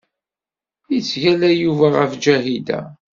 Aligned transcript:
Yettgalla 0.93 1.49
Yuba 1.61 1.87
ɣef 1.99 2.11
Ǧahida. 2.23 2.79